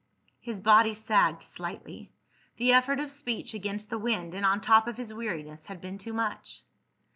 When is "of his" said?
4.87-5.13